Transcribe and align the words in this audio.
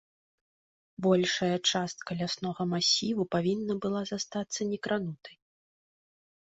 Большая 1.07 1.57
частка 1.71 2.09
ляснога 2.23 2.61
масіву 2.73 3.23
павінна 3.39 3.73
была 3.87 4.01
застацца 4.15 4.61
некранутай. 4.75 5.35